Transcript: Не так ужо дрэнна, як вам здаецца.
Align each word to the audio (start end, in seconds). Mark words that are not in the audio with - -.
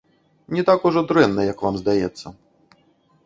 Не 0.55 0.63
так 0.69 0.85
ужо 0.89 1.03
дрэнна, 1.11 1.41
як 1.51 1.61
вам 1.65 1.75
здаецца. 1.81 2.27